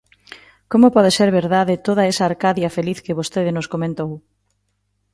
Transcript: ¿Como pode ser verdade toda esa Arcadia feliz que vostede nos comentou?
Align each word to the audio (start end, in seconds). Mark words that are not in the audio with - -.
¿Como 0.71 0.87
pode 0.95 1.11
ser 1.17 1.29
verdade 1.41 1.81
toda 1.87 2.07
esa 2.11 2.27
Arcadia 2.29 2.73
feliz 2.77 2.99
que 3.05 3.17
vostede 3.19 3.55
nos 3.55 3.71
comentou? 3.73 4.11